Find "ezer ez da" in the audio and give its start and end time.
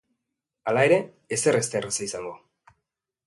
1.37-1.79